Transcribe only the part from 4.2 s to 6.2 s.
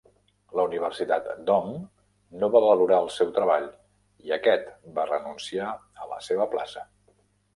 i aquest va renunciar a la